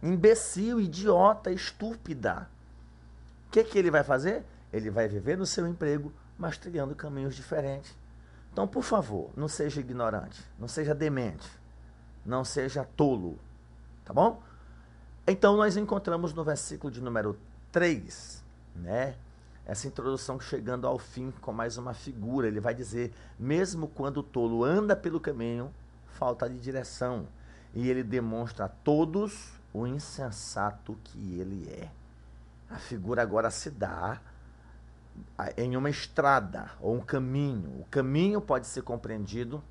imbecil, 0.01 0.81
idiota, 0.81 1.51
estúpida. 1.51 2.49
O 3.47 3.51
que, 3.51 3.63
que 3.63 3.77
ele 3.77 3.91
vai 3.91 4.03
fazer? 4.03 4.43
Ele 4.73 4.89
vai 4.89 5.07
viver 5.07 5.37
no 5.37 5.45
seu 5.45 5.67
emprego, 5.67 6.11
mas 6.39 6.57
trilhando 6.57 6.95
caminhos 6.95 7.35
diferentes. 7.35 7.93
Então, 8.51 8.65
por 8.65 8.81
favor, 8.81 9.29
não 9.35 9.49
seja 9.49 9.81
ignorante, 9.81 10.41
não 10.57 10.67
seja 10.67 10.95
demente, 10.95 11.47
não 12.25 12.45
seja 12.45 12.83
tolo, 12.95 13.37
tá 14.05 14.13
bom? 14.13 14.41
Então, 15.27 15.57
nós 15.57 15.77
encontramos 15.77 16.33
no 16.33 16.43
versículo 16.43 16.91
de 16.91 17.01
número 17.01 17.37
3, 17.71 18.43
né? 18.77 19.15
Essa 19.65 19.87
introdução 19.87 20.39
chegando 20.39 20.87
ao 20.87 20.97
fim 20.97 21.31
com 21.41 21.51
mais 21.51 21.77
uma 21.77 21.93
figura. 21.93 22.47
Ele 22.47 22.59
vai 22.59 22.73
dizer: 22.73 23.13
mesmo 23.37 23.87
quando 23.87 24.17
o 24.17 24.23
tolo 24.23 24.63
anda 24.63 24.95
pelo 24.95 25.19
caminho, 25.19 25.71
falta 26.07 26.49
de 26.49 26.57
direção. 26.57 27.27
E 27.75 27.87
ele 27.87 28.01
demonstra 28.01 28.65
a 28.65 28.67
todos 28.67 29.51
o 29.71 29.85
insensato 29.85 30.97
que 31.03 31.39
ele 31.39 31.69
é. 31.69 31.91
A 32.67 32.77
figura 32.77 33.21
agora 33.21 33.51
se 33.51 33.69
dá 33.69 34.19
em 35.57 35.75
uma 35.75 35.89
estrada 35.89 36.71
ou 36.79 36.95
um 36.95 37.01
caminho. 37.01 37.81
O 37.81 37.85
caminho 37.85 38.41
pode 38.41 38.67
ser 38.67 38.81
compreendido, 38.81 39.63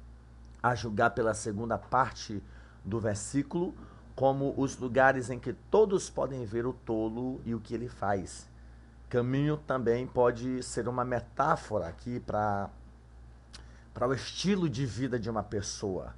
a 0.63 0.75
julgar 0.75 1.11
pela 1.11 1.35
segunda 1.35 1.79
parte 1.79 2.43
do 2.85 2.99
versículo, 2.99 3.75
como 4.15 4.53
os 4.57 4.77
lugares 4.77 5.31
em 5.31 5.39
que 5.39 5.53
todos 5.53 6.11
podem 6.11 6.45
ver 6.45 6.67
o 6.67 6.73
tolo 6.73 7.41
e 7.45 7.55
o 7.55 7.61
que 7.61 7.75
ele 7.75 7.89
faz. 7.89 8.49
Caminho 9.09 9.57
também 9.57 10.07
pode 10.07 10.63
ser 10.63 10.89
uma 10.89 11.05
metáfora 11.05 11.87
aqui 11.87 12.21
para 12.21 12.71
o 14.01 14.13
estilo 14.13 14.69
de 14.69 14.85
vida 14.85 15.19
de 15.19 15.31
uma 15.31 15.43
pessoa. 15.43 16.15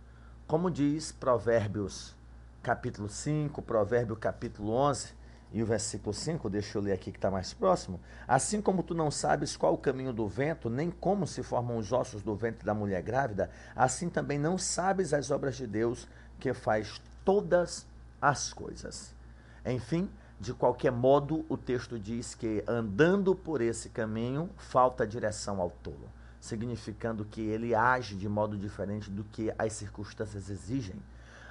Como 0.47 0.71
diz 0.71 1.13
Provérbios 1.13 2.17
capítulo 2.63 3.09
5, 3.09 3.63
Provérbio 3.63 4.17
capítulo 4.17 4.73
11, 4.73 5.15
e 5.53 5.63
o 5.63 5.67
versículo 5.67 6.15
5, 6.15 6.49
deixa 6.49 6.79
eu 6.79 6.83
ler 6.83 6.93
aqui 6.93 7.11
que 7.11 7.19
está 7.19 7.31
mais 7.31 7.53
próximo. 7.53 8.01
Assim 8.27 8.63
como 8.63 8.83
tu 8.83 8.95
não 8.95 9.11
sabes 9.11 9.57
qual 9.57 9.75
o 9.75 9.79
caminho 9.79 10.13
do 10.13 10.29
vento, 10.29 10.71
nem 10.71 10.91
como 10.91 11.27
se 11.27 11.43
formam 11.43 11.77
os 11.77 11.93
ossos 11.93 12.23
do 12.23 12.37
ventre 12.37 12.65
da 12.65 12.73
mulher 12.73 13.03
grávida, 13.03 13.51
assim 13.75 14.09
também 14.09 14.39
não 14.39 14.57
sabes 14.57 15.13
as 15.13 15.31
obras 15.31 15.57
de 15.57 15.67
Deus, 15.67 16.07
que 16.39 16.55
faz 16.55 17.01
todas 17.25 17.87
as 18.23 18.53
coisas. 18.53 19.15
Enfim, 19.67 20.09
de 20.39 20.55
qualquer 20.55 20.93
modo, 20.93 21.45
o 21.49 21.57
texto 21.57 21.99
diz 21.99 22.35
que 22.35 22.63
andando 22.67 23.35
por 23.35 23.61
esse 23.61 23.89
caminho, 23.89 24.49
falta 24.57 25.07
direção 25.07 25.61
ao 25.61 25.71
tolo, 25.71 26.09
significando 26.41 27.25
que 27.25 27.41
ele 27.41 27.75
age 27.75 28.15
de 28.15 28.29
modo 28.29 28.57
diferente 28.57 29.11
do 29.11 29.25
que 29.25 29.53
as 29.59 29.73
circunstâncias 29.73 30.49
exigem. 30.49 30.97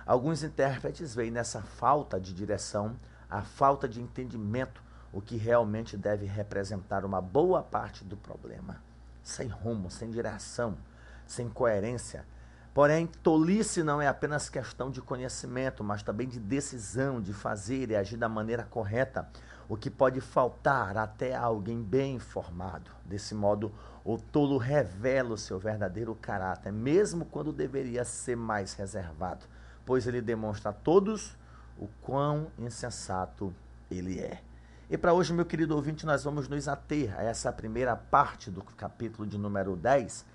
Alguns 0.05 0.41
intérpretes 0.41 1.13
veem 1.13 1.29
nessa 1.29 1.61
falta 1.61 2.19
de 2.19 2.33
direção 2.33 2.95
a 3.29 3.41
falta 3.41 3.87
de 3.87 4.01
entendimento, 4.01 4.81
o 5.11 5.21
que 5.21 5.37
realmente 5.37 5.95
deve 5.95 6.25
representar 6.25 7.05
uma 7.05 7.21
boa 7.21 7.61
parte 7.61 8.03
do 8.03 8.17
problema. 8.17 8.81
Sem 9.23 9.47
rumo, 9.47 9.91
sem 9.91 10.09
direção, 10.09 10.77
sem 11.25 11.49
coerência. 11.49 12.25
Porém, 12.73 13.07
tolice 13.07 13.83
não 13.83 14.01
é 14.01 14.07
apenas 14.07 14.49
questão 14.49 14.89
de 14.89 15.01
conhecimento, 15.01 15.83
mas 15.83 16.03
também 16.03 16.27
de 16.27 16.39
decisão, 16.39 17.21
de 17.21 17.33
fazer 17.33 17.89
e 17.89 17.95
agir 17.95 18.17
da 18.17 18.29
maneira 18.29 18.63
correta, 18.63 19.27
o 19.67 19.75
que 19.75 19.89
pode 19.89 20.21
faltar 20.21 20.97
até 20.97 21.35
a 21.35 21.41
alguém 21.41 21.81
bem 21.81 22.15
informado. 22.15 22.89
Desse 23.05 23.35
modo, 23.35 23.71
o 24.03 24.17
tolo 24.17 24.57
revela 24.57 25.33
o 25.33 25.37
seu 25.37 25.59
verdadeiro 25.59 26.15
caráter, 26.15 26.71
mesmo 26.71 27.25
quando 27.25 27.51
deveria 27.51 28.03
ser 28.03 28.35
mais 28.35 28.73
reservado, 28.73 29.45
pois 29.85 30.07
ele 30.07 30.21
demonstra 30.21 30.69
a 30.69 30.73
todos 30.73 31.37
o 31.79 31.87
quão 32.01 32.47
insensato 32.59 33.53
ele 33.89 34.19
é. 34.19 34.41
E 34.89 34.97
para 34.97 35.13
hoje, 35.13 35.33
meu 35.33 35.45
querido 35.45 35.75
ouvinte, 35.75 36.05
nós 36.05 36.23
vamos 36.23 36.47
nos 36.47 36.67
ater 36.67 37.17
a 37.17 37.23
essa 37.23 37.51
primeira 37.51 37.95
parte 37.95 38.51
do 38.51 38.61
capítulo 38.63 39.27
de 39.27 39.37
número 39.37 39.75
10, 39.75 40.25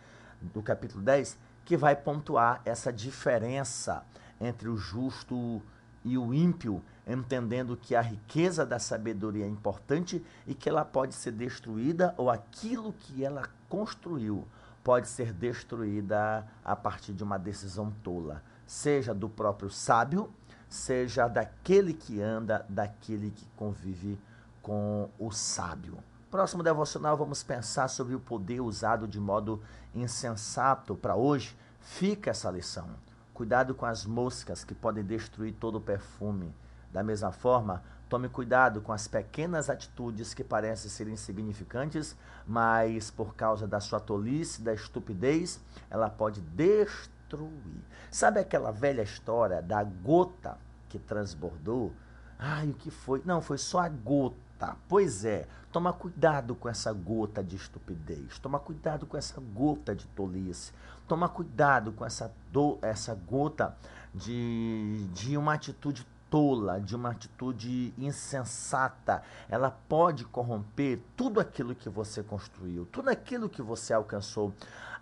do 0.41 0.63
capítulo 0.63 1.03
10, 1.03 1.37
que 1.65 1.77
vai 1.77 1.95
pontuar 1.95 2.63
essa 2.65 2.93
diferença 2.93 4.05
entre 4.41 4.69
o 4.69 4.77
justo 4.77 5.61
e 6.05 6.17
o 6.17 6.33
ímpio, 6.33 6.83
entendendo 7.07 7.77
que 7.77 7.95
a 7.95 8.01
riqueza 8.01 8.65
da 8.65 8.79
sabedoria 8.79 9.45
é 9.45 9.49
importante 9.49 10.25
e 10.47 10.55
que 10.55 10.69
ela 10.69 10.85
pode 10.85 11.15
ser 11.15 11.33
destruída 11.33 12.15
ou 12.17 12.31
aquilo 12.31 12.93
que 12.93 13.25
ela 13.25 13.49
construiu 13.69 14.47
pode 14.83 15.09
ser 15.09 15.33
destruída 15.33 16.47
a 16.63 16.77
partir 16.77 17.15
de 17.15 17.25
uma 17.25 17.39
decisão 17.39 17.91
tola, 18.03 18.43
seja 18.67 19.15
do 19.15 19.29
próprio 19.29 19.71
sábio 19.71 20.31
seja 20.75 21.29
daquele 21.29 21.95
que 21.95 22.21
anda, 22.21 22.67
daquele 22.69 23.31
que 23.31 23.47
convive 23.57 24.19
com 24.61 25.09
o 25.19 25.31
sábio. 25.31 25.99
Próximo 26.31 26.65
devocional, 26.65 27.17
vamos 27.17 27.45
pensar 27.45 27.87
sobre 27.87 28.15
o 28.15 28.21
poder 28.21 28.61
usado 28.61 29.07
de 29.07 29.21
modo 29.21 29.63
insensato 29.95 30.97
para 30.97 31.15
hoje. 31.15 31.57
Fica 31.81 32.31
essa 32.31 32.51
lição. 32.51 32.89
Cuidado 33.33 33.73
com 33.75 33.87
as 33.87 34.05
moscas 34.05 34.65
que 34.65 34.75
podem 34.75 35.05
destruir 35.05 35.55
todo 35.55 35.77
o 35.77 35.81
perfume. 35.81 36.53
Da 36.93 37.05
mesma 37.05 37.31
forma, 37.31 37.83
tome 38.09 38.29
cuidado 38.29 38.81
com 38.81 38.93
as 38.93 39.07
pequenas 39.07 39.71
atitudes 39.71 40.35
que 40.35 40.43
parecem 40.43 40.91
ser 40.91 41.07
insignificantes, 41.07 42.17
mas 42.45 43.13
por 43.13 43.37
causa 43.37 43.67
da 43.67 43.79
sua 43.79 44.01
tolice, 44.01 44.61
da 44.61 44.75
estupidez, 44.75 45.61
ela 45.89 46.11
pode 46.11 46.41
destruir. 46.41 47.85
Sabe 48.11 48.41
aquela 48.41 48.73
velha 48.73 49.03
história 49.03 49.63
da 49.63 49.83
gota 49.85 50.64
que 50.95 50.99
transbordou? 51.01 51.93
Ai, 52.39 52.69
o 52.71 52.75
que 52.75 52.91
foi? 52.91 53.21
Não, 53.25 53.41
foi 53.43 53.59
só 53.59 53.81
a 53.81 53.89
gota. 53.89 54.77
Pois 54.89 55.25
é, 55.25 55.49
toma 55.73 55.93
cuidado 55.93 56.55
com 56.55 56.69
essa 56.69 56.93
gota 56.93 57.43
de 57.43 57.57
estupidez, 57.57 58.39
toma 58.39 58.61
cuidado 58.61 59.05
com 59.05 59.17
essa 59.17 59.41
gota 59.41 59.95
de 59.95 60.07
tolice, 60.09 60.73
toma 61.09 61.29
cuidado 61.29 61.93
com 61.93 62.07
essa, 62.07 62.33
do, 62.53 62.79
essa 62.81 63.13
gota 63.15 63.77
de, 64.15 65.05
de 65.13 65.37
uma 65.37 65.55
atitude 65.55 66.07
tola, 66.31 66.81
de 66.81 66.95
uma 66.95 67.11
atitude 67.11 67.93
insensata. 67.99 69.23
Ela 69.49 69.71
pode 69.71 70.25
corromper 70.25 71.01
tudo 71.17 71.41
aquilo 71.41 71.75
que 71.75 71.89
você 71.89 72.23
construiu, 72.23 72.87
tudo 72.87 73.11
aquilo 73.11 73.49
que 73.49 73.61
você 73.61 73.93
alcançou 73.93 74.55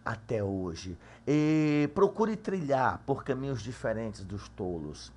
até 0.02 0.42
hoje. 0.42 0.98
E 1.26 1.90
procure 1.94 2.34
trilhar 2.34 3.02
por 3.06 3.22
caminhos 3.24 3.60
diferentes 3.60 4.24
dos 4.24 4.48
tolos. 4.48 5.12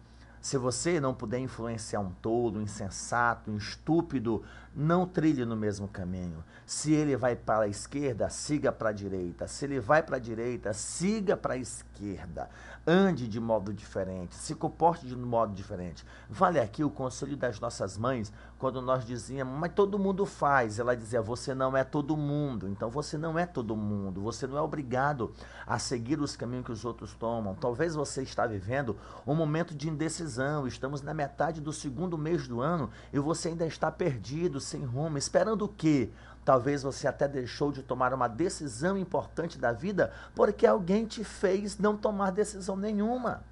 Se 0.45 0.60
você 0.60 0.99
não 0.99 1.12
puder 1.12 1.39
influenciar 1.39 2.01
um 2.01 2.12
tolo, 2.21 2.60
um 2.60 2.62
insensato, 2.62 3.49
um 3.49 3.58
estúpido, 3.58 4.43
não 4.75 5.08
trilhe 5.08 5.43
no 5.43 5.55
mesmo 5.55 5.88
caminho. 5.88 6.43
Se 6.67 6.93
ele 6.93 7.17
vai 7.17 7.36
para 7.36 7.65
a 7.65 7.67
esquerda, 7.67 8.29
siga 8.29 8.71
para 8.71 8.89
a 8.89 8.93
direita. 8.93 9.47
Se 9.47 9.65
ele 9.65 9.79
vai 9.79 10.03
para 10.03 10.17
a 10.17 10.19
direita, 10.19 10.71
siga 10.71 11.36
para 11.36 11.55
a 11.55 11.58
esquerda. 11.58 12.47
Ande 12.86 13.27
de 13.27 13.39
modo 13.39 13.73
diferente, 13.73 14.36
se 14.36 14.53
comporte 14.53 15.08
de 15.08 15.15
modo 15.15 15.51
diferente. 15.55 16.05
Vale 16.29 16.60
aqui 16.60 16.84
o 16.84 16.91
conselho 16.91 17.36
das 17.36 17.60
nossas 17.60 17.97
mães, 17.97 18.31
quando 18.57 18.81
nós 18.81 19.05
dizíamos, 19.05 19.57
mas 19.59 19.73
todo 19.73 19.99
mundo 19.99 20.25
faz. 20.25 20.79
Ela 20.79 20.95
dizia, 20.95 21.21
você 21.21 21.53
não 21.53 21.75
é 21.75 21.83
todo 21.83 22.15
mundo. 22.15 22.67
Então 22.69 22.89
você 22.89 23.17
não 23.17 23.37
é 23.37 23.45
todo 23.45 23.75
mundo. 23.75 24.21
Você 24.21 24.47
não 24.47 24.57
é 24.57 24.61
obrigado 24.61 25.33
a 25.67 25.77
seguir 25.77 26.19
os 26.19 26.35
caminhos 26.35 26.65
que 26.65 26.71
os 26.71 26.85
outros 26.85 27.13
tomam. 27.13 27.53
Talvez 27.55 27.95
você 27.95 28.23
está 28.23 28.47
vivendo 28.47 28.95
um 29.27 29.35
momento 29.35 29.75
de 29.75 29.89
indecisão. 29.89 30.65
Estamos 30.65 31.01
na 31.01 31.13
metade 31.13 31.59
do 31.59 31.73
segundo 31.73 32.17
mês 32.17 32.47
do 32.47 32.61
ano 32.61 32.89
e 33.11 33.19
você 33.19 33.49
ainda 33.49 33.65
está 33.65 33.91
perdido, 33.91 34.59
sem 34.59 34.83
rumo, 34.83 35.17
esperando 35.17 35.65
o 35.65 35.69
quê? 35.69 36.09
Talvez 36.45 36.83
você 36.83 37.07
até 37.07 37.27
deixou 37.27 37.71
de 37.71 37.81
tomar 37.81 38.13
uma 38.13 38.27
decisão 38.27 38.97
importante 38.97 39.57
da 39.57 39.71
vida 39.71 40.13
porque 40.33 40.65
alguém 40.65 41.05
te 41.05 41.23
fez 41.23 41.77
não 41.77 41.97
tomar 41.97 42.31
decisão 42.31 42.77
nenhuma. 42.77 43.43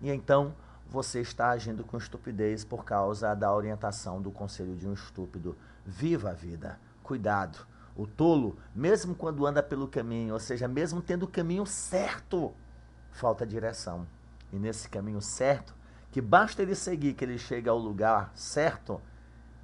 E 0.00 0.10
então 0.10 0.54
você 0.90 1.20
está 1.20 1.50
agindo 1.50 1.84
com 1.84 1.96
estupidez 1.96 2.64
por 2.64 2.84
causa 2.84 3.32
da 3.32 3.54
orientação 3.54 4.20
do 4.20 4.32
conselho 4.32 4.74
de 4.74 4.88
um 4.88 4.92
estúpido. 4.92 5.56
Viva 5.86 6.30
a 6.30 6.34
vida. 6.34 6.80
Cuidado. 7.00 7.64
O 7.96 8.08
tolo, 8.08 8.58
mesmo 8.74 9.14
quando 9.14 9.46
anda 9.46 9.62
pelo 9.62 9.86
caminho, 9.86 10.34
ou 10.34 10.40
seja, 10.40 10.66
mesmo 10.66 11.00
tendo 11.00 11.22
o 11.22 11.28
caminho 11.28 11.64
certo, 11.64 12.52
falta 13.12 13.46
direção. 13.46 14.04
E 14.52 14.58
nesse 14.58 14.88
caminho 14.88 15.20
certo, 15.20 15.76
que 16.10 16.20
basta 16.20 16.60
ele 16.60 16.74
seguir 16.74 17.14
que 17.14 17.24
ele 17.24 17.38
chega 17.38 17.70
ao 17.70 17.78
lugar 17.78 18.32
certo, 18.34 19.00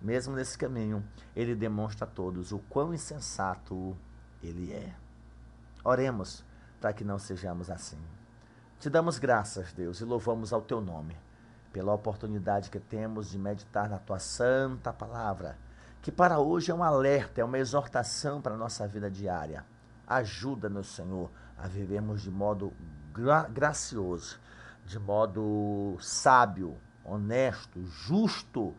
mesmo 0.01 0.37
nesse 0.37 0.57
caminho, 0.57 1.05
ele 1.35 1.57
demonstra 1.57 2.07
a 2.07 2.09
todos 2.09 2.53
o 2.53 2.61
quão 2.69 2.95
insensato 2.95 3.97
ele 4.41 4.73
é. 4.73 4.95
Oremos 5.83 6.45
para 6.81 6.93
que 6.93 7.03
não 7.03 7.19
sejamos 7.19 7.69
assim. 7.69 7.99
Te 8.79 8.91
damos 8.91 9.19
graças, 9.19 9.73
Deus, 9.73 10.01
e 10.03 10.05
louvamos 10.05 10.53
ao 10.53 10.61
teu 10.61 10.83
nome, 10.83 11.17
pela 11.73 11.95
oportunidade 11.95 12.69
que 12.69 12.79
temos 12.79 13.31
de 13.31 13.39
meditar 13.39 13.89
na 13.89 13.99
tua 13.99 14.19
santa 14.19 14.93
palavra, 14.93 15.57
que 16.03 16.13
para 16.13 16.39
hoje 16.39 16.71
é 16.71 16.75
um 16.75 16.83
alerta, 16.83 17.41
é 17.41 17.45
uma 17.45 17.59
exortação 17.59 18.41
para 18.43 18.55
a 18.55 18.59
nossa 18.59 18.87
vida 18.87 19.11
diária. 19.11 19.65
Ajuda-nos, 20.07 20.89
Senhor, 20.89 21.31
a 21.57 21.67
vivermos 21.67 22.21
de 22.21 22.31
modo 22.31 22.71
gra 23.15 23.45
gracioso, 23.45 24.39
de 24.85 24.99
modo 24.99 25.97
sábio, 25.99 26.77
honesto, 27.03 27.83
justo, 27.87 28.75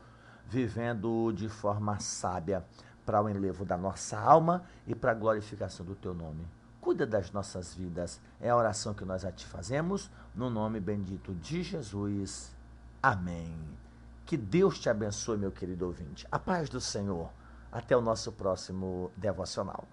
vivendo 0.46 1.32
de 1.32 1.50
forma 1.50 2.00
sábia 2.00 2.64
para 3.04 3.20
o 3.20 3.28
enlevo 3.28 3.66
da 3.66 3.76
nossa 3.76 4.20
alma 4.20 4.64
e 4.86 4.94
para 4.94 5.12
a 5.12 5.16
glorificação 5.16 5.84
do 5.84 5.96
teu 5.96 6.14
nome. 6.14 6.57
Cuida 6.88 7.06
das 7.06 7.34
nossas 7.34 7.76
vidas. 7.76 8.18
É 8.40 8.50
a 8.50 8.56
oração 8.56 8.94
que 8.94 9.04
nós 9.04 9.26
a 9.26 9.30
te 9.30 9.46
fazemos, 9.46 10.10
no 10.34 10.50
nome 10.50 10.80
bendito 10.80 11.36
de 11.36 11.62
Jesus. 11.62 12.56
Amém. 13.04 13.54
Que 14.26 14.38
Deus 14.38 14.80
te 14.80 14.90
abençoe, 14.90 15.38
meu 15.38 15.52
querido 15.52 15.86
ouvinte. 15.86 16.26
A 16.32 16.40
paz 16.40 16.70
do 16.70 16.80
Senhor. 16.80 17.30
Até 17.70 17.98
o 17.98 18.00
nosso 18.00 18.32
próximo 18.32 19.12
devocional. 19.18 19.86